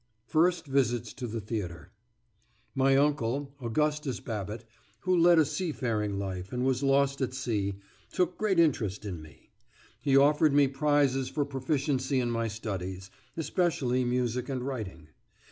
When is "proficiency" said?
11.45-12.19